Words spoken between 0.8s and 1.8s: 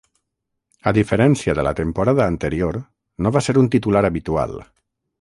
A diferència de la